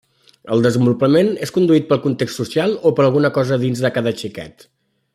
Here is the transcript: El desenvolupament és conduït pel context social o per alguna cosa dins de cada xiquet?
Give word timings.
El 0.53 0.63
desenvolupament 0.65 1.29
és 1.47 1.53
conduït 1.59 1.85
pel 1.91 2.01
context 2.07 2.41
social 2.41 2.73
o 2.91 2.93
per 3.01 3.07
alguna 3.07 3.33
cosa 3.39 3.61
dins 3.67 3.85
de 3.87 3.93
cada 3.99 4.19
xiquet? 4.23 4.71